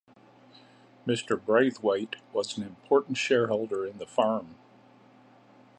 [1.05, 1.39] Mr.
[1.39, 4.55] Braithwaite was an important shareholder in the firm.